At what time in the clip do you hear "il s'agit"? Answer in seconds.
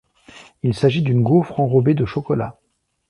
0.63-1.03